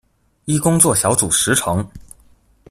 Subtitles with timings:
[0.45, 1.87] 依工作小組時程